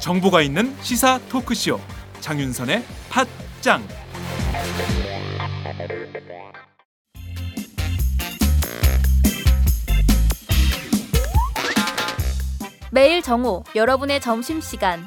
[0.00, 1.78] 정보가 있는 시사 토크쇼
[2.20, 3.86] 장윤선의 팟짱.
[12.90, 15.06] 매일 정오 여러분의 점심시간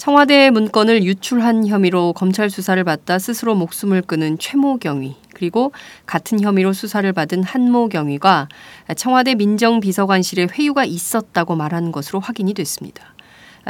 [0.00, 5.72] 청와대 문건을 유출한 혐의로 검찰 수사를 받다 스스로 목숨을 끊은 최모 경위 그리고
[6.06, 8.48] 같은 혐의로 수사를 받은 한모 경위가
[8.96, 13.14] 청와대 민정비서관실에 회유가 있었다고 말한 것으로 확인이 됐습니다.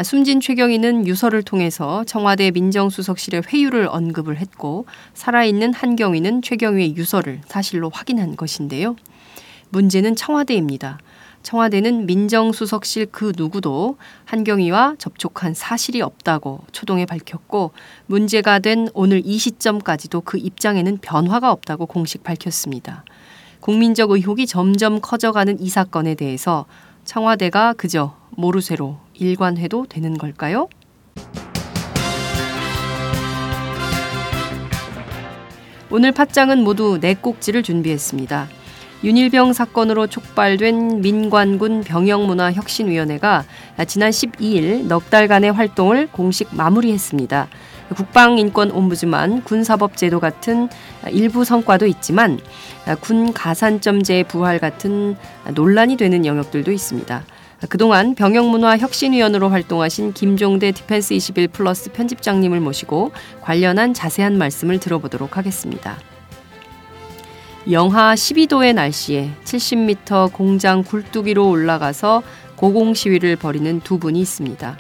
[0.05, 8.37] 숨진 최경희는 유서를 통해서 청와대 민정수석실의 회유를 언급을 했고 살아있는 한경희는 최경희의 유서를 사실로 확인한
[8.37, 8.95] 것인데요.
[9.71, 11.01] 문제는 청와대입니다.
[11.43, 13.97] 청와대는 민정수석실 그 누구도
[14.27, 17.73] 한경희와 접촉한 사실이 없다고 초동에 밝혔고
[18.07, 23.05] 문제가 된 오늘 이 시점까지도 그 입장에는 변화가 없다고 공식 밝혔습니다.
[23.61, 26.67] 국민적 의혹이 점점 커져가는 이 사건에 대해서
[27.05, 30.69] 청와대가 그저 모르쇠로 일관해도 되는 걸까요?
[35.91, 38.60] 오늘 팟장은 모두 네 꼭지를 준비했습니다.
[39.03, 43.45] 윤일병 사건으로 촉발된 민관군 병영문화혁신위원회가
[43.87, 47.49] 지난 12일 넉 달간의 활동을 공식 마무리했습니다.
[47.97, 50.69] 국방인권옴부즈만, 군사법제도 같은
[51.11, 52.39] 일부 성과도 있지만
[53.01, 55.17] 군 가산점제 부활 같은
[55.55, 57.25] 논란이 되는 영역들도 있습니다.
[57.69, 65.99] 그동안 병영문화혁신위원으로 활동하신 김종대 디펜스 21 플러스 편집장님을 모시고 관련한 자세한 말씀을 들어보도록 하겠습니다.
[67.69, 72.23] 영하 12도의 날씨에 70m 공장 굴뚝위로 올라가서
[72.57, 74.79] 고공 시위를 벌이는 두 분이 있습니다.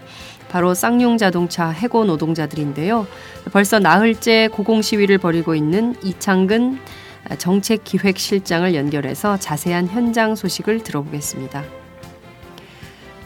[0.49, 3.07] 바로 쌍용 자동차 해고 노동자들인데요.
[3.53, 6.79] 벌써 나흘째 고공 시위를 벌이고 있는 이창근
[7.39, 11.80] 정책기획실장을 연결해서 자세한 현장 소식을 들어보겠습니다.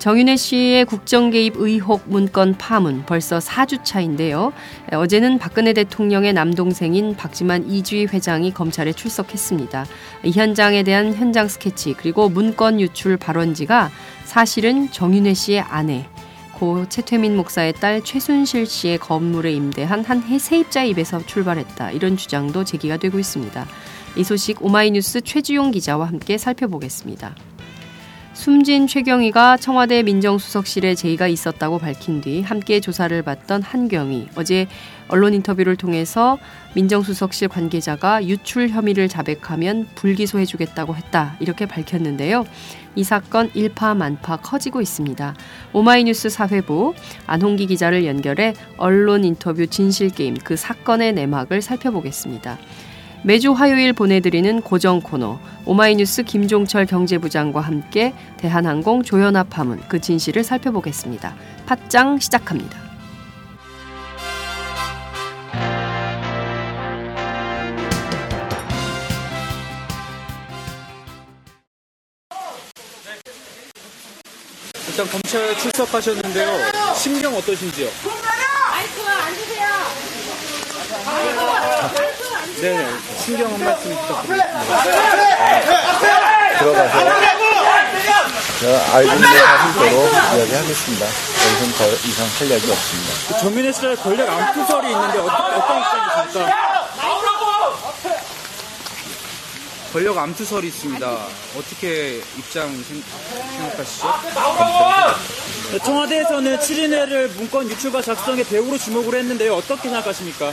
[0.04, 4.52] 정윤혜 씨의 국정 개입 의혹 문건 파문 벌써 4주 차인데요.
[4.92, 9.86] 어제는 박근혜 대통령의 남동생인 박지만 이주희 회장이 검찰에 출석했습니다.
[10.24, 13.90] 이 현장에 대한 현장 스케치 그리고 문건 유출 발언지가
[14.24, 16.04] 사실은 정윤혜 씨의 아내
[16.52, 21.92] 고 최태민 목사의 딸 최순실 씨의 건물에 임대한 한 세입자 입에서 출발했다.
[21.92, 23.66] 이런 주장도 제기가 되고 있습니다.
[24.18, 27.53] 이 소식 오마이뉴스 최주용 기자와 함께 살펴보겠습니다.
[28.34, 34.66] 숨진 최경희가 청와대 민정수석실에 제의가 있었다고 밝힌 뒤 함께 조사를 받던 한경희 어제
[35.06, 36.38] 언론 인터뷰를 통해서
[36.74, 42.44] 민정수석실 관계자가 유출 혐의를 자백하면 불기소해주겠다고 했다 이렇게 밝혔는데요.
[42.96, 45.34] 이 사건 일파만파 커지고 있습니다.
[45.72, 46.94] 오마이뉴스 사회부
[47.28, 52.58] 안홍기 기자를 연결해 언론 인터뷰 진실 게임 그 사건의 내막을 살펴보겠습니다.
[53.24, 61.34] 매주 화요일 보내드리는 고정 코너 오마이뉴스 김종철 경제부장과 함께 대한항공 조현아 파문 그 진실을 살펴보겠습니다.
[61.64, 62.84] 팟짱 시작합니다.
[74.86, 76.58] 일단 검찰 출석하셨는데요.
[76.94, 77.88] 심경 어떠신지요?
[78.70, 79.66] 마이크 안 주세요.
[82.60, 82.86] 네,
[83.18, 84.60] 신경 한 말씀 부탁드립니다.
[86.58, 86.98] 들어가서
[88.94, 91.06] 아이들과 하실대로 이야기하겠습니다.
[91.06, 93.38] 여기서는 더 이상 할 이야기 없습니다.
[93.40, 96.74] 정윤혜 씨의 권력 안푸설이 있는데 어떤, 어떤 입장이십니까?
[99.92, 101.06] 권력 암투설이 있습니다.
[101.56, 102.68] 어떻게 입장
[103.56, 104.12] 생각하시죠?
[105.84, 109.54] 청와대에서는 7인회를 문건 유출과 작성의 대우로 주목을 했는데요.
[109.54, 110.52] 어떻게 생각하십니까?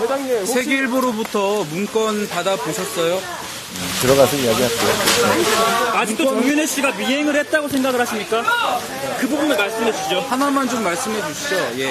[0.00, 3.20] 회장님 혹시 세계일보로부터 문건 받아 보셨어요?
[4.00, 4.90] 들어가서 이야기할게요.
[5.94, 8.42] 아직도 정윤혜 씨가 미행을 했다고 생각을 하십니까?
[9.18, 10.20] 그 부분을 말씀해 주시죠.
[10.28, 11.56] 하나만 좀 말씀해 주시죠.
[11.78, 11.90] 예.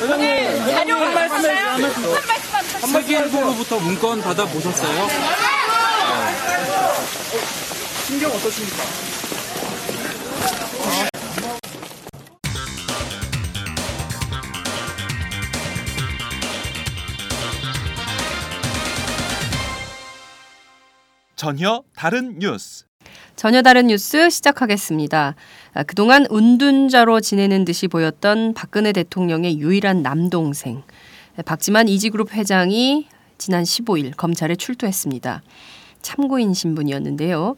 [0.00, 1.66] 회장님 자료 한 말씀 해주세요.
[1.68, 1.80] 한?
[1.80, 2.92] 말씀.
[2.92, 5.08] 세계일보로부터 문건 받아 보셨어요?
[8.06, 8.82] 신경 어떠십니까?
[21.42, 22.84] 전혀 다른 뉴스.
[23.34, 25.34] 전혀 다른 뉴스 시작하겠습니다.
[25.74, 30.84] 아, 그동안 운둔자로 지내는 듯이 보였던 박근혜 대통령의 유일한 남동생
[31.44, 33.08] 박지만 이지그룹 회장이
[33.38, 35.42] 지난 15일 검찰에 출두했습니다.
[36.00, 37.56] 참고인 신분이었는데요.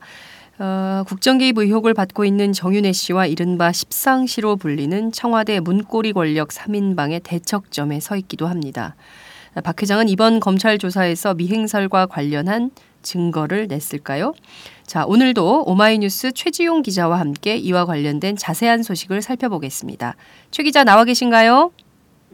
[0.61, 7.23] 어, 국정 개입 의혹을 받고 있는 정윤혜 씨와 이른바 십상시로 불리는 청와대 문고리 권력 3인방의
[7.23, 8.97] 대척점에 서 있기도 합니다.
[9.55, 12.71] 아, 박 회장은 이번 검찰 조사에서 미행설과 관련한
[13.05, 14.33] 증거를 냈을까요?
[14.83, 20.17] 자, 오늘도 오마이뉴스 최지용 기자와 함께 이와 관련된 자세한 소식을 살펴보겠습니다.
[20.51, 21.71] 최 기자 나와 계신가요?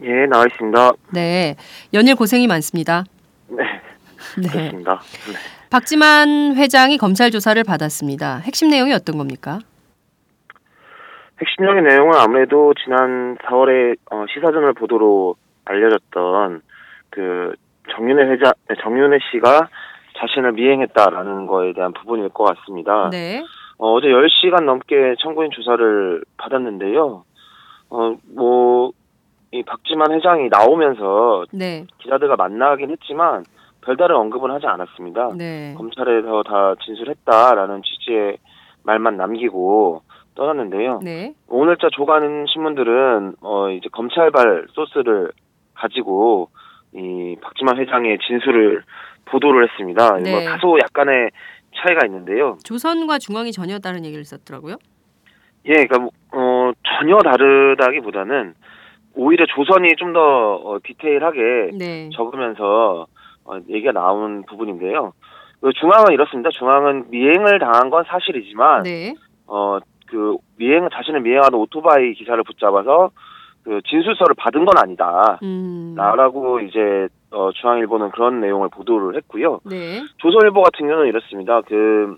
[0.03, 0.93] 예, 나와 있습니다.
[1.13, 1.55] 네.
[1.93, 3.03] 연일 고생이 많습니다.
[3.49, 3.63] 네,
[4.37, 4.49] 네.
[4.49, 4.99] 그렇습니다.
[5.27, 5.33] 네.
[5.69, 8.37] 박지만 회장이 검찰 조사를 받았습니다.
[8.39, 9.59] 핵심 내용이 어떤 겁니까?
[11.39, 15.35] 핵심적인 내용은 아무래도 지난 4월에 어, 시사저널 보도로
[15.65, 16.61] 알려졌던
[17.09, 17.53] 그
[17.95, 19.69] 정윤회 회장, 네, 정윤회 씨가
[20.21, 23.09] 자신을 미행했다라는 거에 대한 부분일 것 같습니다.
[23.09, 23.43] 네.
[23.77, 27.23] 어, 어제 10시간 넘게 참고인 조사를 받았는데요.
[27.89, 28.91] 어, 뭐,
[29.51, 31.85] 이 박지만 회장이 나오면서 네.
[31.97, 33.43] 기자들과 만나긴 했지만
[33.81, 35.31] 별다른 언급은 하지 않았습니다.
[35.37, 35.73] 네.
[35.75, 38.37] 검찰에서 다 진술했다라는 취지의
[38.83, 40.03] 말만 남기고
[40.35, 40.99] 떠났는데요.
[41.03, 41.33] 네.
[41.47, 45.31] 오늘자 조간 신문들은 어 이제 검찰발 소스를
[45.73, 46.49] 가지고
[46.93, 48.83] 이 박지만 회장의 진술을
[49.31, 50.17] 보도를 했습니다.
[50.19, 50.31] 네.
[50.31, 51.31] 뭐 다소 약간의
[51.75, 52.57] 차이가 있는데요.
[52.63, 54.75] 조선과 중앙이 전혀 다른 얘기를 썼더라고요.
[55.65, 58.53] 예, 그러니까 뭐, 어 전혀 다르다기보다는
[59.15, 62.09] 오히려 조선이 좀 더 어, 디테일하게 네.
[62.13, 63.07] 적으면서
[63.45, 65.13] 어, 얘기가 나온 부분인데요.
[65.61, 66.49] 그 중앙은 이렇습니다.
[66.49, 69.13] 중앙은 미행을 당한 건 사실이지만 네.
[69.47, 73.11] 어그 미행 자신을 미행하는 오토바이 기사를 붙잡아서
[73.63, 75.39] 그 진술서를 받은 건 아니다.
[75.43, 75.95] 음.
[75.95, 79.59] 라고 이제 어 중앙일보는 그런 내용을 보도를 했고요.
[79.65, 80.01] 네.
[80.17, 81.61] 조선일보 같은 경우는 이렇습니다.
[81.61, 82.17] 그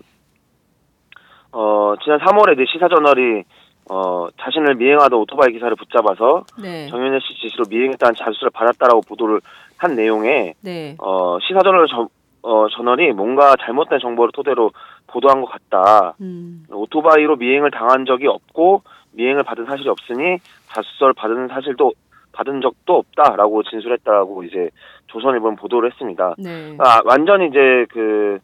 [1.52, 3.44] 어, 지난 3월에 이제 시사저널이
[3.90, 6.88] 어, 자신을 미행하던 오토바이 기사를 붙잡아서 네.
[6.88, 9.40] 정윤혜 씨 지시로 미행했다는 자수를 받았다라고 보도를
[9.76, 10.96] 한 내용에 네.
[10.98, 12.08] 어, 시사저널 저,
[12.42, 14.70] 어, 저널이 뭔가 잘못된 정보를 토대로
[15.06, 16.14] 보도한 것 같다.
[16.20, 16.64] 음.
[16.70, 18.82] 오토바이로 미행을 당한 적이 없고
[19.14, 20.38] 미행을 받은 사실이 없으니
[20.68, 21.92] 자수서를 받은 사실도
[22.32, 24.70] 받은 적도 없다라고 진술했다라고 이제
[25.06, 26.34] 조선일보는 보도를 했습니다.
[26.38, 26.76] 네.
[26.80, 28.38] 아, 완전히 이제 그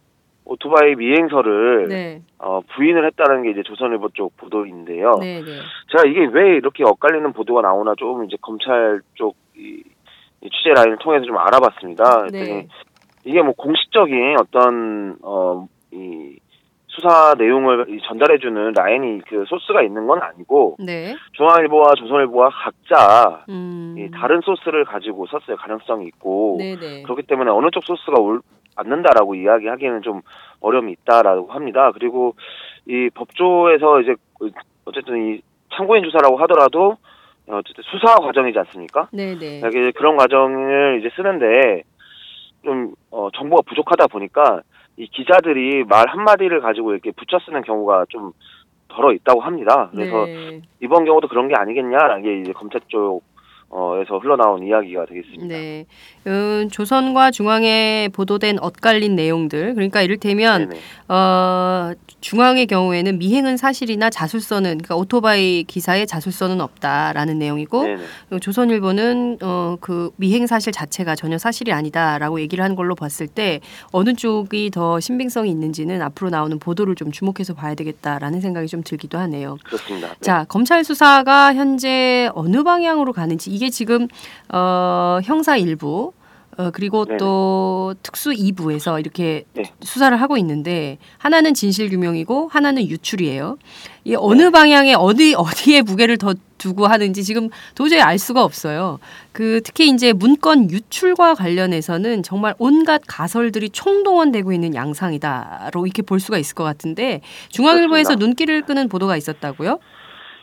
[0.44, 2.22] 오토바이 미행서를 네.
[2.38, 5.12] 어, 부인을 했다는 게 이제 조선일보 쪽 보도인데요.
[5.20, 5.40] 네.
[5.40, 5.46] 네.
[5.90, 9.82] 제가 이게 왜 이렇게 엇갈리는 보도가 나오나 좀 이제 검찰 쪽 이,
[10.40, 12.26] 이 취재 라인을 통해서 좀 알아봤습니다.
[12.32, 12.66] 네.
[13.24, 15.66] 이게 뭐 공식적인 어떤 어이
[17.00, 21.16] 수사 내용을 이 전달해주는 라인이 그 소스가 있는 건 아니고 네.
[21.32, 23.94] 중앙일보와 조선일보가 각자 음.
[23.98, 26.76] 이 다른 소스를 가지고 썼을 가능성이 있고 네.
[26.76, 27.02] 네.
[27.02, 28.40] 그렇기 때문에 어느 쪽 소스가 올
[28.76, 30.20] 맞는다라고 이야기하기에는 좀
[30.60, 31.90] 어려움이 있다라고 합니다.
[31.92, 32.34] 그리고
[32.86, 34.14] 이 법조에서 이제
[34.84, 35.40] 어쨌든 이
[35.74, 36.96] 참고인 조사라고 하더라도
[37.48, 39.08] 어쨌든 수사 과정이지 않습니까?
[39.12, 39.36] 네.
[39.38, 39.58] 네.
[39.58, 41.82] 이게 그런 과정을 이제 쓰는데
[42.62, 44.60] 좀 어, 정보가 부족하다 보니까
[45.00, 48.32] 이 기자들이 말 한마디를 가지고 이렇게 붙여 쓰는 경우가 좀
[48.88, 49.88] 덜어 있다고 합니다.
[49.92, 50.60] 그래서 네.
[50.82, 53.22] 이번 경우도 그런 게 아니겠냐라는 게 이제 검찰 쪽
[53.72, 55.46] 에서 흘러나온 이야기가 되겠습니다.
[55.46, 55.86] 네.
[56.26, 59.74] 음, 조선과 중앙에 보도된 엇갈린 내용들.
[59.74, 60.80] 그러니까 이를테면 네네.
[61.08, 67.84] 어, 중앙의 경우에는 미행은 사실이나 자술서는 그러니까 오토바이 기사에 자술서는 없다라는 내용이고
[68.40, 73.60] 조선일보는 어, 그 미행 사실 자체가 전혀 사실이 아니다라고 얘기를 한 걸로 봤을 때
[73.92, 79.16] 어느 쪽이 더 신빙성이 있는지는 앞으로 나오는 보도를 좀 주목해서 봐야 되겠다라는 생각이 좀 들기도
[79.18, 79.58] 하네요.
[79.64, 80.08] 그렇습니다.
[80.08, 80.14] 네.
[80.20, 84.08] 자, 검찰 수사가 현재 어느 방향으로 가는지 이게 지금
[84.48, 86.12] 어, 형사 일부
[86.56, 87.18] 어, 그리고 네네.
[87.18, 89.64] 또 특수 2부에서 이렇게 네.
[89.82, 93.58] 수사를 하고 있는데 하나는 진실 규명이고 하나는 유출이에요.
[94.04, 94.50] 이 어느 네.
[94.50, 98.98] 방향에 어디 어디에 무게를 더 두고 하는지 지금 도저히 알 수가 없어요.
[99.32, 106.38] 그 특히 이제 문건 유출과 관련해서는 정말 온갖 가설들이 총동원되고 있는 양상이다로 이렇게 볼 수가
[106.38, 108.26] 있을 것 같은데 중앙일보에서 그렇습니다.
[108.26, 109.78] 눈길을 끄는 보도가 있었다고요?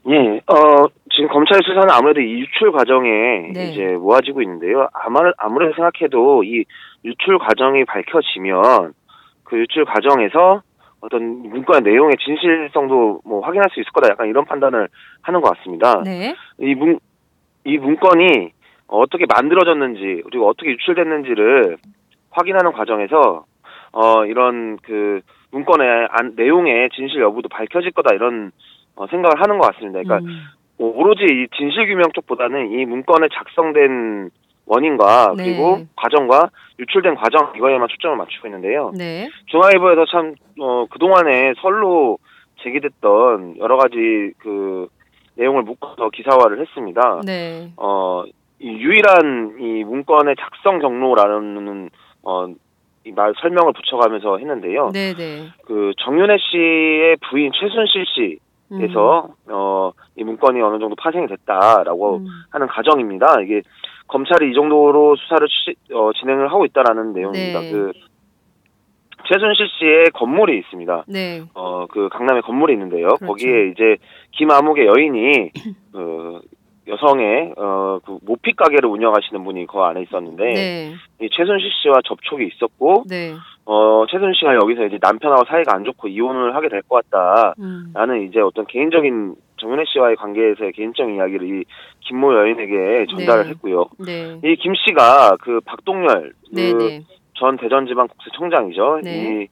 [0.09, 3.71] 예, 어, 지금 검찰 수사는 아무래도 이 유출 과정에 네.
[3.71, 4.87] 이제 모아지고 있는데요.
[4.93, 6.63] 아마 아무래도 생각해도 이
[7.03, 8.93] 유출 과정이 밝혀지면
[9.43, 10.61] 그 유출 과정에서
[11.01, 14.09] 어떤 문건의 내용의 진실성도 뭐 확인할 수 있을 거다.
[14.09, 14.87] 약간 이런 판단을
[15.21, 16.01] 하는 것 같습니다.
[16.03, 16.33] 네.
[16.59, 16.99] 이 문,
[17.65, 18.51] 이 문건이
[18.87, 21.77] 어떻게 만들어졌는지, 그리고 어떻게 유출됐는지를
[22.31, 23.45] 확인하는 과정에서,
[23.91, 25.19] 어, 이런 그
[25.51, 28.53] 문건의 안, 내용의 진실 여부도 밝혀질 거다, 이런 어,
[29.05, 30.01] 생각을 하는 것 같습니다.
[30.01, 30.39] 그러니까 음.
[30.79, 34.29] 뭐 오로지 이 진실 규명 쪽보다는 이 문건에 작성된
[34.65, 35.43] 원인과 네.
[35.45, 36.49] 그리고 과정과
[36.79, 38.91] 유출된 과정 이거에만 초점을 맞추고 있는데요.
[38.97, 39.29] 네.
[39.45, 42.17] 중앙일보에서 참, 어, 그동안에 설로
[42.61, 44.87] 제기됐던 여러 가지 그
[45.35, 47.21] 내용을 묶어서 기사화를 했습니다.
[47.25, 47.71] 네.
[47.77, 48.23] 어,
[48.59, 51.89] 이 유일한 이 문건의 작성 경로라는,
[52.23, 52.47] 어,
[53.05, 54.89] 이 말 설명을 붙여가면서 했는데요.
[54.93, 55.47] 네, 네.
[55.65, 58.37] 그 정윤혜 씨의 부인 최순실 씨
[58.71, 62.25] 에서, 어, 이 문건이 어느 정도 파생이 됐다라고 음.
[62.51, 63.41] 하는 가정입니다.
[63.41, 63.61] 이게
[64.07, 67.59] 검찰이 이 정도로 수사를 취- 어, 진행을 하고 있다라는 내용입니다.
[67.61, 67.71] 네.
[67.71, 67.91] 그
[69.27, 71.05] 최순실 씨의 건물이 있습니다.
[71.07, 71.41] 네.
[71.53, 73.07] 어, 그 강남에 건물이 있는데요.
[73.07, 73.25] 그렇죠.
[73.25, 73.97] 거기에 이제
[74.31, 75.51] 김아묵의 여인이
[75.91, 76.39] 그
[76.87, 80.93] 여성의 어, 그 모피 가게를 운영하시는 분이 그 안에 있었는데 네.
[81.21, 83.33] 이 최순실 씨와 접촉이 있었고 네.
[83.65, 87.53] 어, 최순실 씨가 여기서 이제 남편하고 사이가 안 좋고 이혼을 하게 될 것 같다.
[87.59, 87.91] 음.
[87.93, 91.63] 라는 이제 어떤 개인적인 정윤혜 씨와의 관계에서의 개인적인 이야기를 이
[92.01, 93.49] 김모 여인에게 전달을 네.
[93.49, 93.85] 했고요.
[94.05, 94.39] 네.
[94.43, 97.01] 이김 씨가 그 박동열 네, 그 네.
[97.33, 99.01] 전 대전지방국세청장이죠.
[99.03, 99.11] 네.
[99.43, 99.47] 이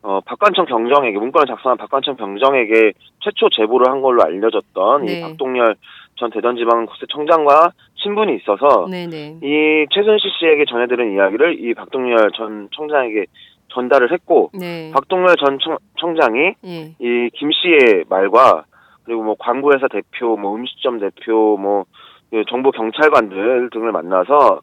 [0.00, 5.18] 어, 박관청 병정에게 문건을 작성한 박관청 병정에게 최초 제보를 한 걸로 알려졌던 네.
[5.18, 5.74] 이 박동열
[6.18, 7.72] 전 대전지방국세청장과
[8.02, 9.38] 친분이 있어서 네, 네.
[9.42, 13.26] 이 최순실 씨에게 전해들은 이야기를 이 박동열 전 청장에게
[13.68, 14.90] 전달을 했고 네.
[14.92, 16.94] 박동열 전 청, 청장이 예.
[16.98, 18.64] 이김 씨의 말과
[19.04, 24.60] 그리고 뭐 광고회사 대표, 뭐 음식점 대표, 뭐그 정부 경찰관들 등을 만나서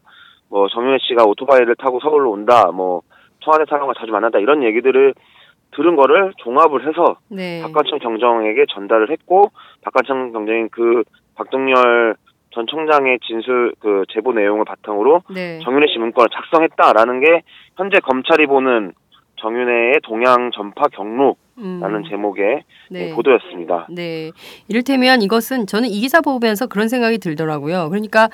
[0.48, 3.02] 뭐 정윤혜 씨가 오토바이를 타고 서울로 온다, 뭐
[3.40, 5.14] 청와대 사람과 자주 만난다 이런 얘기들을
[5.72, 7.60] 들은 거를 종합을 해서 네.
[7.62, 9.50] 박관청 경정에게 전달을 했고
[9.82, 11.02] 박관청 경정이 그
[11.36, 12.16] 박동열
[12.50, 15.60] 전 청장의 진술 그 제보 내용을 바탕으로 네.
[15.62, 17.42] 정윤혜 씨 문건을 작성했다라는 게
[17.76, 18.92] 현재 검찰이 보는
[19.40, 22.04] 정윤혜의 동양 전파 경로라는 음.
[22.08, 23.14] 제목의 네.
[23.14, 23.86] 보도였습니다.
[23.90, 24.30] 네.
[24.68, 27.90] 이를테면 이것은 저는 이 기사 보면서 그런 생각이 들더라고요.
[27.90, 28.30] 그러니까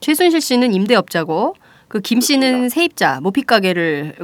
[0.00, 1.54] 최순실 씨는 임대업자고
[1.88, 4.16] 그 김 씨는 세입자, 모피 가게를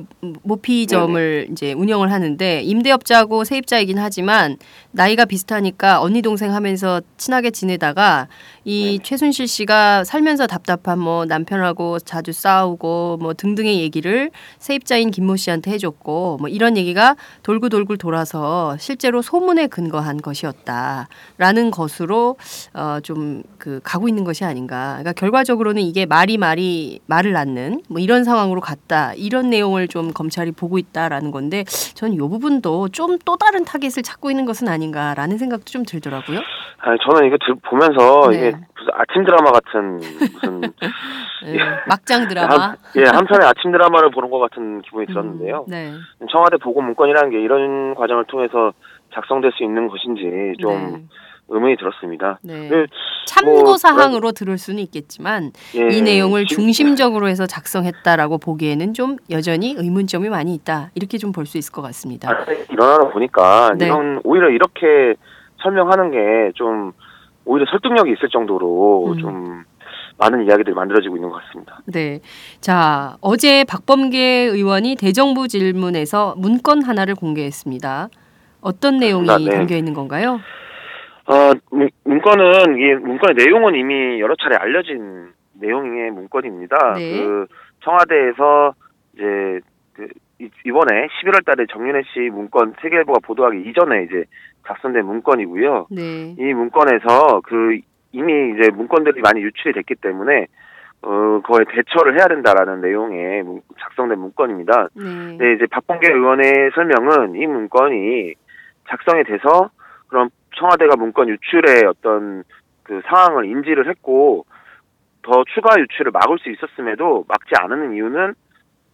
[0.43, 4.57] 모피점을 이제 운영을 하는데 임대업자고 세입자이긴 하지만
[4.91, 8.27] 나이가 비슷하니까 언니 동생 하면서 친하게 지내다가
[8.65, 15.71] 이 최순실 씨가 살면서 답답한 뭐 남편하고 자주 싸우고 뭐 등등의 얘기를 세입자인 김모 씨한테
[15.73, 22.37] 해줬고 뭐 이런 얘기가 돌고 돌고 돌아서 실제로 소문에 근거한 것이었다라는 것으로
[22.75, 24.95] 어 좀 그 가고 있는 것이 아닌가.
[24.99, 27.52] 그러니까 결과적으로는 이게 말이 말이 말을 낳는
[27.89, 33.13] 뭐 이런 상황으로 갔다 이런 내용을 좀 검찰이 보고 있다라는 건데 전 이 부분도 좀
[33.25, 36.41] 또 다른 타겟을 찾고 있는 것은 아닌가라는 생각도 좀 들더라고요.
[36.79, 38.37] 아니, 저는 이거 들, 보면서 네.
[38.49, 38.57] 이게
[38.95, 40.61] 아침 드라마 같은 무슨
[41.47, 42.55] 예, 막장 드라마.
[42.55, 45.67] 한, 예, 한편의 아침 드라마를 보는 것 같은 기분이 들었는데요.
[45.69, 45.93] 음, 네.
[46.31, 48.73] 청와대 보고 문건이라는 게 이런 과정을 통해서
[49.15, 51.09] 작성될 수 있는 것인지 좀
[51.49, 52.39] 의문이 들었습니다.
[52.43, 52.69] 네.
[52.69, 52.87] 그,
[53.27, 59.75] 참고 뭐, 사항으로 들을 수는 있겠지만 예, 이 내용을 중심적으로 해서 작성했다라고 보기에는 좀 여전히
[59.77, 60.91] 의문점이 많이 있다.
[60.95, 62.31] 이렇게 좀 볼 수 있을 것 같습니다.
[62.31, 63.87] 아, 일어나는 거 보니까 네.
[63.87, 65.15] 이런 오히려 이렇게
[65.63, 66.93] 설명하는 게 좀
[67.45, 69.19] 오히려 설득력이 있을 정도로 음.
[69.19, 69.65] 좀
[70.19, 71.81] 많은 이야기들이 만들어지고 있는 것 같습니다.
[71.87, 72.21] 네.
[72.61, 74.19] 자, 어제 박범계
[74.53, 78.09] 의원이 대정부 질문에서 문건 하나를 공개했습니다.
[78.61, 79.51] 어떤 내용이 아, 네.
[79.51, 80.39] 담겨 있는 건가요?
[81.27, 85.29] 어, 문- 문건은 이 문건의 내용은 이미 여러 차례 알려진
[85.61, 86.95] 내용의 문건입니다.
[86.95, 87.23] 네.
[87.25, 87.47] 그
[87.85, 88.75] 청와대에서
[89.15, 89.61] 이제
[89.95, 90.09] 그
[90.41, 94.25] 이- 이번에 11월 달에 정윤혜 씨 문건 세계일보가 보도하기 이전에 이제
[94.67, 95.87] 작성된 문건이고요.
[95.91, 96.35] 네.
[96.39, 97.79] 이 문건에서 그
[98.13, 100.47] 이미 이제 문건들이 많이 유출이 됐기 때문에
[101.05, 104.89] 어 거에 대처를 해야 된다라는 내용의 문- 작성된 문건입니다.
[104.95, 105.37] 네.
[105.39, 108.35] 네, 이제 박범계 의원의 설명은 이 문건이
[108.89, 109.71] 작성이 돼서
[110.09, 110.29] 그럼
[110.63, 112.45] 청와대가 문건 유출의 어떤
[112.85, 114.47] 그 상황을 인지를 했고
[115.23, 118.35] 더 추가 유출을 막을 수 있었음에도 막지 않은 이유는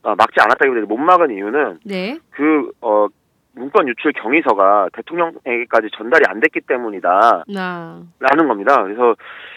[0.02, 2.18] 어, 막지 않았다기보다 못 막은 이유는 네.
[2.30, 3.08] 그 어,
[3.54, 7.44] 문건 유출 경위서가 대통령에게까지 전달이 안 됐기 때문이다.
[7.48, 8.02] 나.
[8.20, 8.82] 라는 겁니다.
[8.82, 9.16] 그래서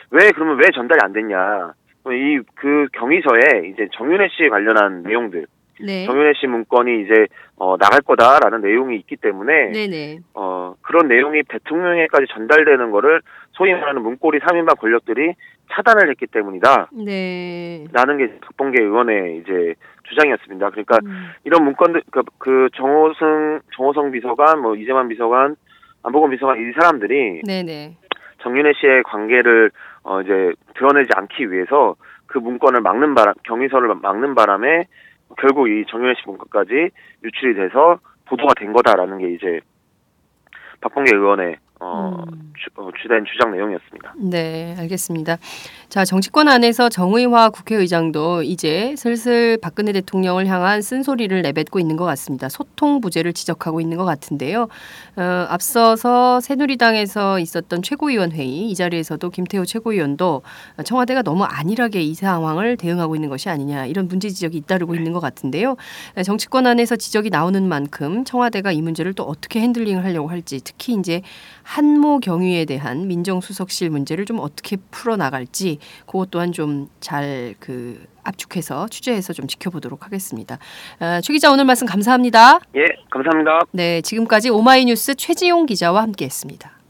[0.09, 1.73] 왜 그러면 왜 전달이 안 됐냐?
[2.07, 5.45] 이 그 경위서에 이제 정윤혜 씨 관련한 내용들
[5.85, 6.05] 네.
[6.05, 10.19] 정윤혜 씨 문건이 이제 어, 나갈 거다라는 내용이 있기 때문에 네네.
[10.33, 13.21] 어, 그런 내용이 대통령에까지 전달되는 거를
[13.51, 15.33] 소위 말하는 문고리 3인방 권력들이
[15.73, 16.89] 차단을 했기 때문이다.
[17.05, 17.85] 네.
[17.93, 19.75] 라는 게 박범계 의원의 이제
[20.09, 20.69] 주장이었습니다.
[20.71, 21.29] 그러니까 음.
[21.43, 25.55] 이런 문건들 그, 그 정호승 정호성 비서관 뭐 이재만 비서관
[26.03, 27.95] 안보건 비서관 이 사람들이 네네.
[28.41, 29.71] 정윤혜 씨의 관계를
[30.03, 31.95] 어 이제 드러내지 않기 위해서
[32.25, 34.87] 그 문건을 막는 바람 경위서를 막는 바람에
[35.37, 36.89] 결국 이 정윤혜 씨 문건까지
[37.23, 39.59] 유출이 돼서 보도가 된 거다라는 게 이제
[40.81, 42.53] 박범계 의원의 어, 음.
[42.55, 44.13] 주, 어, 주된 주장 내용이었습니다.
[44.17, 45.39] 네, 알겠습니다.
[45.89, 52.49] 자, 정치권 안에서 정의화 국회의장도 이제 슬슬 박근혜 대통령을 향한 쓴소리를 내뱉고 있는 것 같습니다.
[52.49, 54.67] 소통 부재를 지적하고 있는 것 같은데요.
[55.15, 60.43] 어, 앞서서 새누리당에서 있었던 최고위원 회의 이 자리에서도 김태호 최고위원도
[60.85, 65.19] 청와대가 너무 안일하게 이 상황을 대응하고 있는 것이 아니냐 이런 문제 지적이 잇따르고 있는 것
[65.19, 65.77] 같은데요.
[66.23, 71.23] 정치권 안에서 지적이 나오는 만큼 청와대가 이 문제를 또 어떻게 핸들링을 하려고 할지 특히 이제
[71.71, 78.87] 한모 경위에 대한 민정수석실 문제를 좀 어떻게 풀어 나갈지 그것 또한 좀 잘 그 압축해서
[78.89, 80.59] 취재해서 좀 지켜보도록 하겠습니다.
[80.99, 82.59] 아, 최 기자 오늘 말씀 감사합니다.
[82.75, 83.61] 예, 감사합니다.
[83.71, 86.80] 네, 지금까지 오마이뉴스 최지용 기자와 함께했습니다.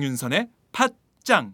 [0.00, 1.52] 장윤선의 팟짱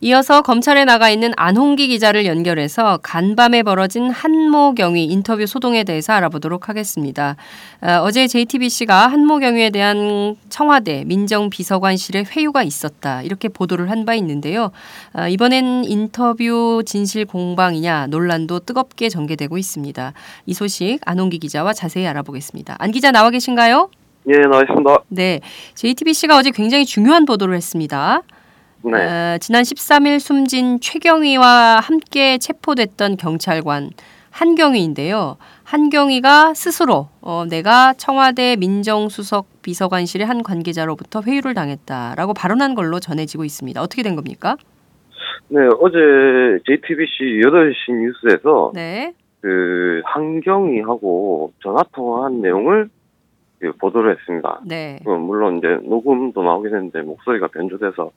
[0.00, 6.68] 이어서 검찰에 나가 있는 안홍기 기자를 연결해서 간밤에 벌어진 한모 경위 인터뷰 소동에 대해서 알아보도록
[6.68, 7.36] 하겠습니다.
[7.80, 14.70] 어, 제 JTBC가 한모 경위에 대한 청와대 민정비서관실의 회유가 있었다 이렇게 보도를 한 바 있는데요.
[15.14, 20.12] 어, 이번엔 인터뷰 진실 공방이냐 논란도 뜨겁게 전개되고 있습니다.
[20.46, 22.76] 이 소식 안홍기 기자와 자세히 알아보겠습니다.
[22.78, 23.90] 안 기자 나와 계신가요?
[24.28, 25.04] 예, 나와있습니다.
[25.08, 25.40] 네,
[25.74, 28.22] JTBC가 어제 굉장히 중요한 보도를 했습니다.
[28.82, 28.92] 네.
[28.92, 33.90] 어, 지난 13일 숨진 최경희와 함께 체포됐던 경찰관
[34.30, 35.38] 한경희인데요.
[35.64, 43.80] 한경희가 스스로 어, 내가 청와대 민정수석 비서관실의 한 관계자로부터 회유를 당했다라고 발언한 걸로 전해지고 있습니다.
[43.80, 44.56] 어떻게 된 겁니까?
[45.48, 45.96] 네, 어제
[46.66, 49.14] JTBC 8시 뉴스에서 네.
[49.40, 52.95] 그 한경희하고 전화 통화한 내용을 그
[53.78, 54.60] 보도를 했습니다.
[54.66, 54.98] 네.
[55.04, 58.10] 그 물론 이제 녹음도 나오긴 했는데 목소리가 변조돼서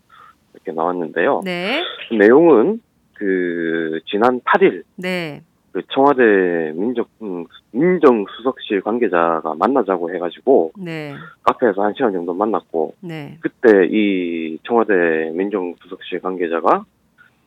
[0.53, 1.41] 이렇게 나왔는데요.
[1.45, 1.81] 네.
[2.09, 2.81] 그 내용은
[3.13, 5.41] 그 지난 8일 네.
[5.71, 11.13] 그 청와대 민정 음, 민정수석실 관계자가 만나자고 해가지고 네.
[11.43, 13.37] 카페에서 한 시간 정도 만났고 네.
[13.41, 16.85] 그때 이 청와대 민정수석실 관계자가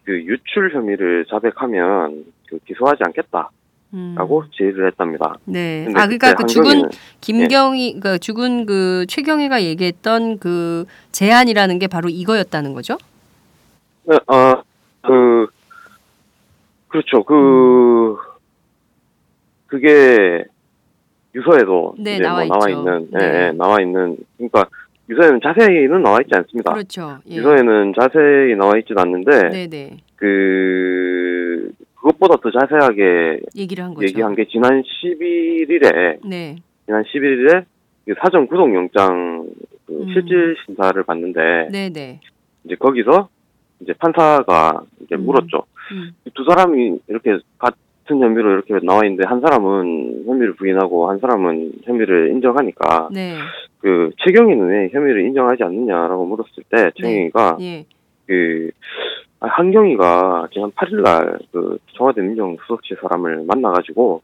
[0.05, 3.51] 그 유출 혐의를 자백하면 그 기소하지 않겠다
[4.15, 4.49] 라고 음.
[4.53, 5.35] 제의를 했답니다.
[5.45, 5.87] 네.
[5.95, 6.89] 아 그러니까 그 죽은
[7.21, 12.97] 김경희 그 죽은 그 최경희가 얘기했던 그 제안이라는 게 바로 이거였다는 거죠?
[14.05, 14.63] 네, 아,
[15.03, 15.47] 그,
[16.89, 17.23] 그렇죠.
[17.23, 18.17] 그,
[19.67, 20.45] 그게
[21.35, 22.69] 유서에도 네, 나와 뭐 나와.
[22.69, 23.47] 있는, 예, 네.
[23.47, 24.67] 예, 나와 있는, 그러니까
[25.09, 26.73] 유서에는 자세히는 나와 있지 않습니다.
[26.73, 27.19] 그렇죠.
[27.31, 27.37] 예.
[27.37, 29.97] 유서에는 자세히 나와 있진 않는데, 네, 네.
[30.17, 31.71] 그,
[32.03, 34.07] 그것보다 더 자세하게 얘기를 한 거죠.
[34.07, 36.57] 얘기한 게 지난 11일에, 네.
[36.85, 37.65] 지난 11일에
[38.21, 39.47] 사전 구속 영장
[39.87, 40.13] 그 음.
[40.13, 42.21] 실질 심사를 봤는데, 네, 네.
[42.65, 43.29] 이제 거기서
[43.81, 45.25] 이제 판사가 이제 음.
[45.25, 45.63] 물었죠.
[45.93, 46.13] 음.
[46.35, 52.31] 두 사람이 이렇게 같은 혐의로 이렇게 나와 있는데 한 사람은 혐의를 부인하고 한 사람은 혐의를
[52.33, 53.37] 인정하니까 네.
[53.79, 57.85] 그 최경희는 왜 혐의를 인정하지 않느냐라고 물었을 때 최경희가 예.
[58.27, 58.71] 그
[59.41, 64.23] 아, 한경희가 지난 8일날 그 청와대 민정수석실 사람을 만나가지고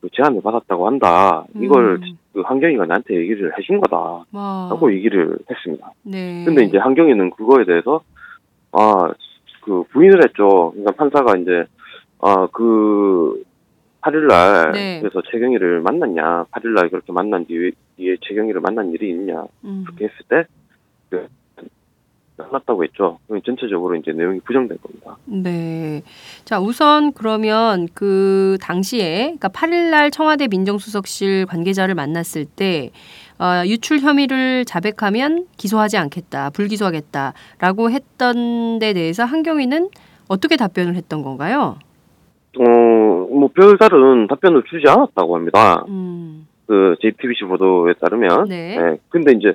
[0.00, 1.44] 그 제안을 받았다고 한다.
[1.56, 2.18] 이걸 음.
[2.32, 4.92] 그 한경희가 나한테 얘기를 해준 거다라고 와.
[4.92, 5.92] 얘기를 했습니다.
[6.02, 6.44] 네.
[6.44, 8.02] 근데 이제 한경희는 그거에 대해서
[8.72, 9.12] 아
[9.60, 10.70] 그 부인을 했죠.
[10.72, 11.64] 그러니까 판사가 이제
[12.20, 13.42] 아그
[14.00, 15.00] 8일날 네.
[15.00, 19.84] 그래서 최경희를 만났냐 8일날 그렇게 만난 뒤에, 뒤에 최경희를 만난 일이 있냐 음.
[19.86, 20.44] 그렇게 했을 때
[21.10, 21.28] 그,
[22.42, 23.18] 만났다고 했죠.
[23.44, 25.16] 전체적으로 이제 내용이 부정된 겁니다.
[25.26, 26.02] 네.
[26.44, 32.90] 자, 우선 그러면 그 당시에 그러니까 8일 날 청와대 민정수석실 관계자를 만났을 때
[33.38, 39.88] 어, 유출 혐의를 자백하면 기소하지 않겠다, 불기소하겠다라고 했던 데 대해서 한경위는
[40.28, 41.78] 어떻게 답변을 했던 건가요?
[42.58, 45.84] 어 뭐 별다른 답변을 주지 않았다고 합니다.
[45.88, 46.46] 음.
[46.66, 48.76] 그 JTBC 보도에 따르면 네.
[48.76, 49.54] 네, 근데 이제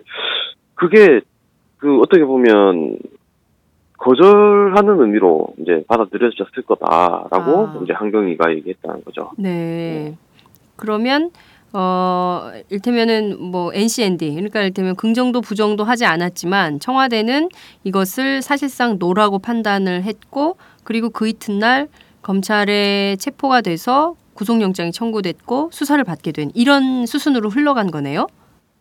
[0.73, 1.21] 그게
[1.85, 2.97] 그 어떻게 보면
[3.99, 7.79] 거절하는 의미로 이제 받아들여졌을 거다라고 아.
[7.83, 9.29] 이제 한경이가 얘기했다는 거죠.
[9.37, 10.17] 네.
[10.77, 11.29] 그러면
[11.73, 17.49] 어 일테면은 뭐 NCND 그러니까 일테면 긍정도 부정도 하지 않았지만 청와대는
[17.83, 21.87] 이것을 사실상 노라고 판단을 했고 그리고 그 이튿날
[22.23, 28.25] 검찰에 체포가 돼서 구속영장이 청구됐고 수사를 받게 된 이런 수순으로 흘러간 거네요.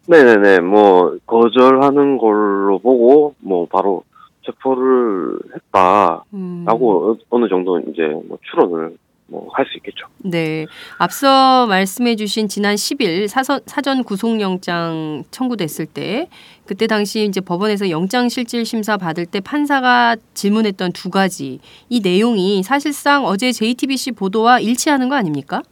[0.06, 4.04] 네네네, 뭐 거절하는 걸로 보고 뭐 바로
[4.44, 6.64] 체포를 했다라고 음.
[6.68, 10.06] 어- 어느 정도 이제 뭐 추론을 뭐 할 수 있겠죠.
[10.18, 10.66] 네.
[10.98, 16.28] 앞서 말씀해 주신 지난 10일 사선, 사전 구속영장 청구됐을 때
[16.66, 22.62] 그때 당시 이제 법원에서 영장 실질 심사 받을 때 판사가 질문했던 두 가지 이 내용이
[22.62, 25.62] 사실상 어제 JTBC 보도와 일치하는 거 아닙니까?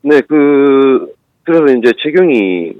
[0.00, 1.12] 네, 그
[1.44, 2.72] 그래서 이제 최경희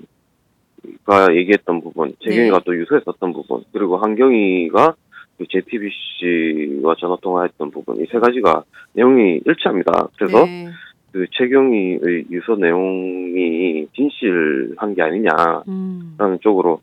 [1.04, 2.62] 가 얘기했던 부분, 최경희가 네.
[2.64, 4.94] 또 유서했었던 부분, 그리고 한경희가
[5.38, 8.62] 그 JTBC와 전화 통화했던 부분 이 세 가지가
[8.92, 10.08] 내용이 일치합니다.
[10.16, 10.68] 그래서 네.
[11.10, 16.38] 그 최경희의 유서 내용이 진실한 게 아니냐라는 음.
[16.40, 16.80] 쪽으로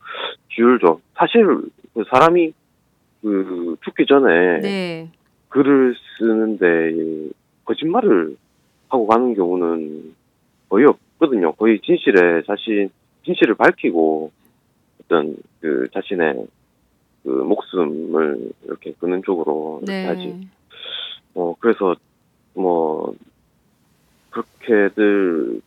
[0.49, 0.99] 기울죠.
[1.15, 1.45] 사실
[1.93, 2.53] 그 사람이
[3.21, 5.09] 그 죽기 전에 네.
[5.49, 7.29] 글을 쓰는데
[7.65, 8.35] 거짓말을
[8.89, 10.13] 하고 가는 경우는
[10.69, 11.53] 거의 없거든요.
[11.53, 12.89] 거의 진실에 자신
[13.25, 14.31] 진실을 밝히고
[15.03, 16.47] 어떤 그 자신의
[17.23, 20.25] 그 목숨을 이렇게 끄는 쪽으로 이렇게 하지.
[20.27, 20.47] 네.
[21.35, 21.95] 어 그래서
[22.53, 23.13] 뭐
[24.29, 25.61] 그렇게들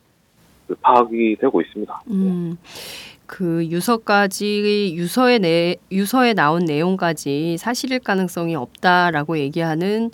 [0.67, 2.01] 그 파악이 되고 있습니다.
[2.11, 2.57] 음.
[3.25, 10.11] 그 유서까지 유서에 내 유서에 나온 내용까지 사실일 가능성이 없다라고 얘기하는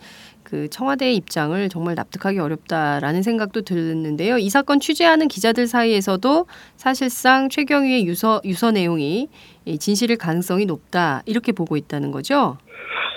[0.49, 4.37] 그 청와대의 입장을 정말 납득하기 어렵다라는 생각도 드는데요.
[4.39, 9.27] 이 사건 취재하는 기자들 사이에서도 사실상 최경희의 유서 유서 내용이
[9.65, 12.57] 이 진실일 가능성이 높다 이렇게 보고 있다는 거죠.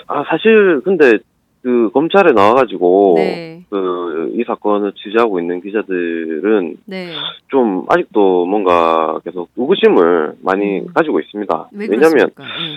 [0.07, 1.13] 아 사실 근데
[1.63, 7.13] 그 검찰에 나와가지고 네, 그이 사건을 취재하고 있는 기자들은 네.
[7.47, 10.87] 좀 아직도 뭔가 계속 의구심을 많이 음.
[10.93, 11.69] 가지고 있습니다.
[11.71, 12.43] 왜 왜냐면 그렇습니까?
[12.43, 12.75] 예.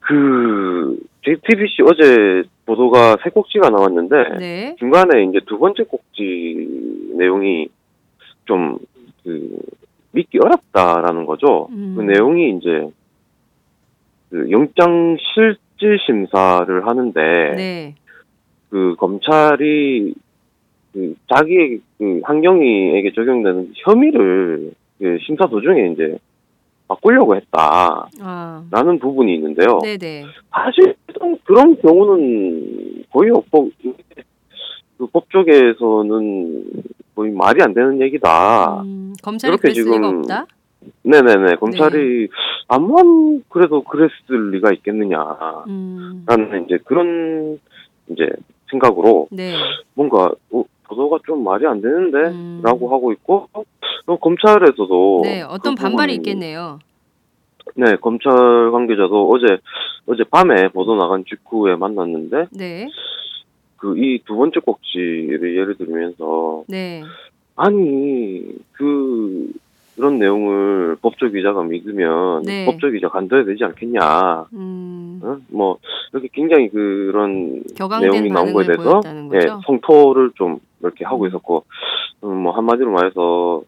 [0.00, 7.68] 그 JTBC 어제 보도가 세 꼭지가 나왔는데 네, 중간에 이제 두 번째 꼭지 내용이
[8.44, 9.58] 좀그
[10.12, 11.68] 믿기 어렵다라는 거죠.
[11.70, 11.94] 음.
[11.96, 12.90] 그 내용이 이제
[14.28, 17.20] 그 영장 실질 심사를 하는데
[17.56, 17.94] 네,
[18.68, 20.14] 그 검찰이
[20.92, 26.18] 그 자기의 그 한경이에게 적용되는 혐의를 그 심사 도중에 이제
[26.88, 29.78] 바꾸려고 했다 라는 아, 부분이 있는데요.
[29.82, 30.94] 네, 네, 사실
[31.44, 33.70] 그런 경우는 거의 없고
[34.96, 36.64] 그 법조계에서는
[37.14, 38.82] 거의 말이 안 되는 얘기다.
[38.82, 40.46] 음, 검찰이 리가 지금 없다.
[41.02, 42.28] 네네네 검찰이
[42.68, 47.58] 아무만 그래도 그랬을 리가 있겠느냐 라는 음, 이제 그런
[48.08, 48.26] 이제
[48.70, 49.54] 생각으로 네.
[49.94, 52.60] 뭔가 어, 보도가 좀 말이 안 되는데 음.
[52.62, 53.48] 라고 하고 있고
[54.06, 56.78] 또 검찰에서도 네, 어떤 그 반발이 있겠네요.
[57.74, 58.32] 네 검찰
[58.72, 59.58] 관계자도 어제
[60.06, 62.88] 어제 밤에 보도 나간 직후에 만났는데 네,
[63.76, 67.02] 그 이 두 번째 꼭지를 예를 들면서 네,
[67.56, 69.52] 아니 그
[69.98, 72.64] 그런 내용을 법조 기자가 믿으면 네.
[72.66, 75.36] 법조 기자 간둬야 되지 않겠냐 음, 어?
[75.48, 75.78] 뭐
[76.12, 77.64] 이렇게 굉장히 그런
[78.00, 79.00] 내용이 나온 거에 대해서
[79.34, 79.40] 예.
[79.66, 81.28] 성토를 좀 이렇게 하고 음.
[81.28, 81.64] 있었고
[82.22, 83.62] 음, 뭐 한마디로 말해서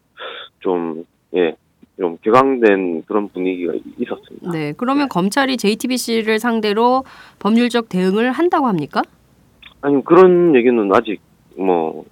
[0.61, 1.03] 좀
[1.35, 1.53] 예,
[1.99, 4.51] 좀 격앙된 그런 분위기가 있었습니다.
[4.53, 7.03] 네, 그러면 검찰이 JTBC를 상대로
[7.39, 9.01] 법률적 대응을 한다고 합니까?
[9.81, 11.19] 아니 그런 얘기는 아직
[11.57, 12.05] 뭐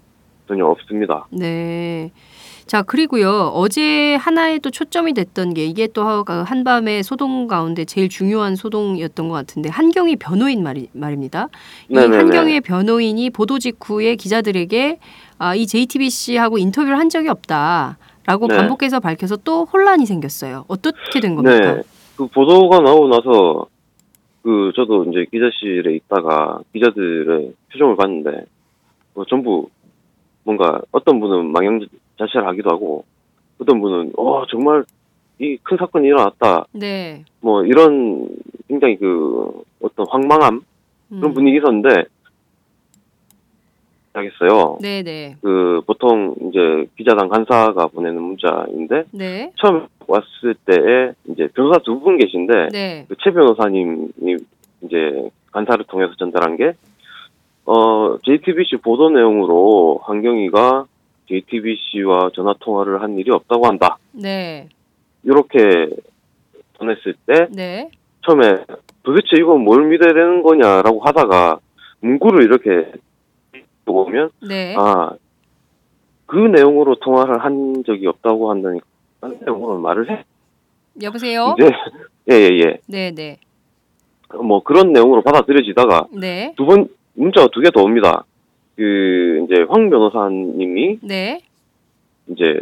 [0.49, 1.25] 전혀 없습니다.
[1.31, 2.11] 네.
[2.69, 3.51] 자, 그리고요.
[3.55, 9.33] 어제 하나의 또 초점이 됐던 게 이게 또그 한밤의 소동 가운데 제일 중요한 소동이었던 것
[9.33, 11.47] 같은데 한경희 변호인 말이, 말입니다.
[11.89, 12.17] 이 네네네.
[12.17, 14.99] 한경희 변호인이 보도 직후에 기자들에게
[15.39, 18.57] 아, 이 JTBC하고 인터뷰를 한 적이 없다 라고 네.
[18.57, 20.65] 반복해서 밝혀서 또 혼란이 생겼어요.
[20.67, 21.73] 어떻게 된 겁니까?
[21.73, 21.81] 네,
[22.17, 23.65] 그 보도가 나오고 나서
[24.43, 28.45] 그 저도 이제 기자실에 있다가 기자들의 표정을 봤는데
[29.15, 29.69] 뭐 전부
[30.43, 31.79] 뭔가 어떤 분은 망형
[32.19, 33.05] 자체를 하기도 하고
[33.59, 34.83] 어떤 분은 어 정말
[35.39, 37.23] 이 큰 사건이 일어났다 네.
[37.41, 38.27] 뭐 이런
[38.67, 40.61] 굉장히 그 어떤 황망함
[41.09, 41.33] 그런 음.
[41.33, 42.03] 분위기 있었는데
[44.13, 44.79] 하겠어요.
[44.81, 45.35] 네, 네.
[45.41, 46.59] 그 보통 이제
[46.97, 49.51] 기자단 간사가 보내는 문자인데 네.
[49.55, 53.05] 처음 왔을 때에 이제 변호사 두 분 계신데 네.
[53.07, 54.37] 그 최 변호사님이
[54.81, 56.73] 이제 간사를 통해서 전달한 게
[57.65, 60.85] 어, JTBC 보도 내용으로 한경희가
[61.29, 63.97] JTBC와 전화 통화를 한 일이 없다고 한다.
[64.11, 64.67] 네.
[65.23, 65.59] 이렇게
[66.77, 67.89] 보냈을 때 네.
[68.25, 68.65] 처음에
[69.03, 71.59] 도대체 이건 뭘 믿어야 되는 거냐라고 하다가
[72.01, 72.91] 문구를 이렇게
[73.85, 74.75] 보면 네.
[74.77, 78.85] 아그 내용으로 통화를 한 적이 없다고 한다니까
[79.21, 80.23] 그 내용으로 말을 해
[81.01, 81.55] 여보세요?
[81.59, 81.71] 이제
[82.29, 83.37] 예예 예 네, 네.
[84.33, 86.53] 뭐 그런 내용으로 받아들여지다가 네.
[86.57, 88.23] 두번 문자가 두 개 더 옵니다.
[88.79, 91.41] 그 이제 황 변호사님이 네.
[92.27, 92.61] 이제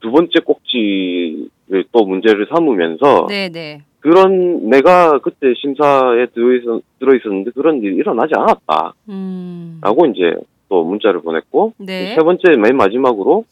[0.00, 3.80] 두 번째 꼭지를 또 문제를 삼으면서 네, 네.
[4.00, 9.80] 그런 내가 그때 심사에 들어있었, 들어있었는데 그런 일이 일어나지 않았다라고 음.
[10.14, 10.36] 이제
[10.68, 12.14] 또 문자를 보냈고 네.
[12.14, 13.44] 세 번째 맨 마지막으로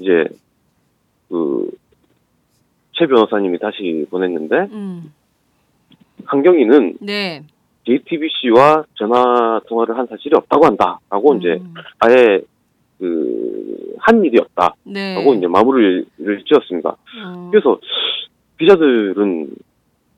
[0.00, 0.24] 이제
[1.28, 1.70] 그
[3.02, 5.12] 최 변호사님이 다시 보냈는데 음.
[6.24, 7.42] 한경이는 네.
[7.84, 11.74] JTBC와 전화 통화를 한 사실이 없다고 한다라고 이제 음.
[11.98, 12.40] 아예
[12.98, 15.34] 그 한 일이 없다라고 네.
[15.38, 16.90] 이제 마무리를 지었습니다.
[16.90, 17.48] 어.
[17.52, 17.78] 그래서
[18.58, 19.50] 기자들은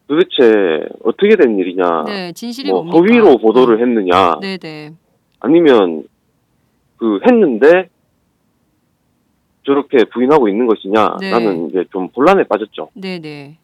[0.08, 2.98] 도대체 어떻게 된 일이냐, 네, 진실이 뭐 뭡니까?
[2.98, 4.92] 허위로 보도를 했느냐, 네, 네.
[5.40, 6.04] 아니면
[6.96, 7.88] 그 했는데
[9.64, 11.30] 저렇게 부인하고 있는 것이냐, 네.
[11.30, 12.88] 나는 이제 좀 본란에 빠졌죠.
[12.94, 13.58] 네, 네.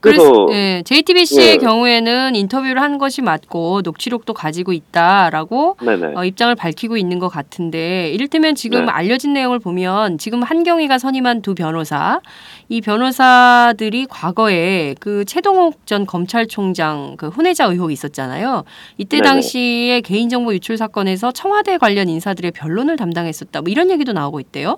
[0.00, 1.56] 그래서 네, JTBC의 예.
[1.56, 5.76] 경우에는 인터뷰를 한 것이 맞고 녹취록도 가지고 있다라고
[6.14, 8.92] 어, 입장을 밝히고 있는 것 같은데 이를테면 지금 네.
[8.92, 12.20] 알려진 내용을 보면 지금 한경희가 선임한 두 변호사
[12.68, 18.64] 이 변호사들이 과거에 그 최동욱 전 검찰총장 그 혼외자 의혹이 있었잖아요.
[18.98, 19.28] 이때 네네.
[19.28, 23.62] 당시에 개인정보 유출 사건에서 청와대 관련 인사들의 변론을 담당했었다.
[23.62, 24.76] 뭐 이런 얘기도 나오고 있대요.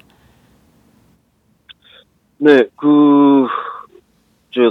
[2.38, 3.46] 네, 그,
[4.52, 4.62] 저,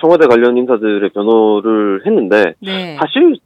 [0.00, 2.96] 청와대 관련 인사들의 변호를 했는데, 네.
[2.96, 3.36] 사실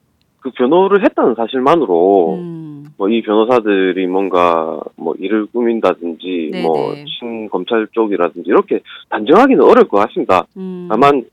[0.40, 6.66] 그 변호를 했다는 사실만으로, 음, 뭐이 변호사들이 뭔가 뭐 일을 꾸민다든지, 네네.
[6.66, 10.46] 뭐 친검찰 쪽이라든지, 이렇게 단정하기는 어려울 것 같습니다.
[10.56, 10.88] 음.
[10.90, 11.24] 다만,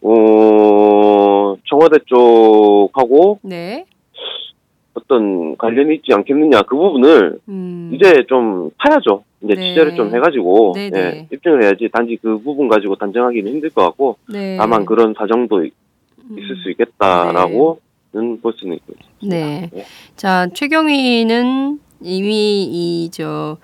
[0.00, 3.84] 어, 청와대 쪽하고 네.
[4.94, 7.90] 어떤 관련이 있지 않겠느냐, 그 부분을 음.
[7.94, 9.24] 이제 좀 파야죠.
[9.44, 9.68] 이제 네.
[9.68, 10.98] 취재를 좀 해가지고 네네.
[10.98, 14.56] 예, 입증을 해야지 단지 그 부분 가지고 단정하기는 힘들 것 같고 네.
[14.56, 15.74] 다만 그런 사정도 있-
[16.30, 16.38] 음.
[16.38, 19.68] 있을 수 있겠다라고는 볼 수는 있고 네.
[19.74, 19.84] 예.
[20.16, 22.64] 자, 최경희는 이미
[23.04, 23.56] 이저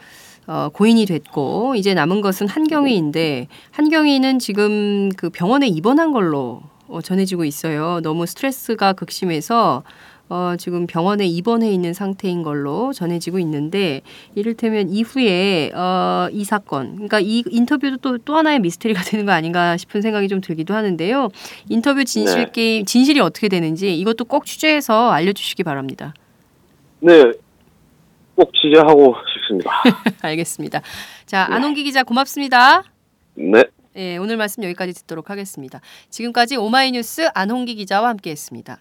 [0.46, 7.44] 어, 고인이 됐고 이제 남은 것은 한경희인데 한경희는 지금 그 병원에 입원한 걸로 어, 전해지고
[7.44, 8.00] 있어요.
[8.02, 9.82] 너무 스트레스가 극심해서
[10.28, 14.02] 어, 지금 병원에 입원해 있는 상태인 걸로 전해지고 있는데
[14.34, 19.76] 이를테면 이후에 어, 이 사건, 그러니까 이 인터뷰도 또, 또 하나의 미스터리가 되는 거 아닌가
[19.76, 21.28] 싶은 생각이 좀 들기도 하는데요.
[21.68, 22.50] 인터뷰 진실 네.
[22.52, 26.14] 게임 진실이 어떻게 되는지 이것도 꼭 취재해서 알려주시기 바랍니다.
[27.00, 27.32] 네,
[28.34, 29.70] 꼭 취재하고 싶습니다.
[30.20, 30.82] 알겠습니다.
[31.26, 32.82] 자, 안홍기 기자 고맙습니다.
[33.34, 33.64] 네.
[33.96, 35.80] 예, 오늘 말씀 여기까지 듣도록 하겠습니다.
[36.10, 38.80] 지금까지 오마이뉴스 안홍기 기자와 함께했습니다.